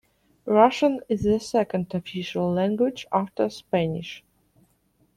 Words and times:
Russian 0.47 0.99
is 1.09 1.21
the 1.21 1.39
second 1.39 1.93
official 1.93 2.51
language 2.51 3.05
after 3.11 3.51
Spanish. 3.51 4.23